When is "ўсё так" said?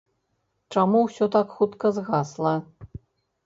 1.03-1.47